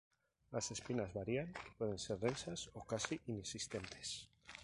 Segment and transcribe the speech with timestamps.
[0.49, 4.27] Las espinas varían y pueden ser densas o casi inexistentes.